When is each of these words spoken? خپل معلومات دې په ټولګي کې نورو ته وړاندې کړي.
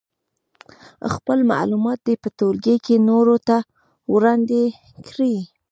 خپل 1.13 1.39
معلومات 1.51 1.99
دې 2.07 2.15
په 2.23 2.29
ټولګي 2.37 2.75
کې 2.85 2.95
نورو 3.09 3.35
ته 3.47 3.57
وړاندې 4.13 4.61
کړي. 5.07 5.35